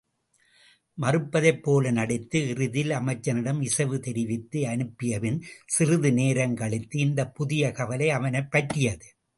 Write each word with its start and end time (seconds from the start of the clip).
மறுப்பதைப்போல 0.97 1.91
நடித்து 1.91 2.49
இறுதியில் 2.49 2.89
அமைச்சனிடம் 2.89 3.61
இசைவு 3.61 3.99
தெரிவித்து 3.99 4.61
அனுப்பியபின் 4.61 5.39
சிறிது 5.65 6.11
நேரங்கழித்து 6.11 6.97
இந்தப் 6.97 7.35
புதிய 7.35 7.71
கவலை 7.71 8.09
அவனைப் 8.09 8.51
பற்றியது. 8.51 9.07